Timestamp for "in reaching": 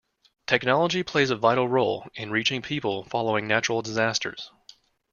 2.15-2.63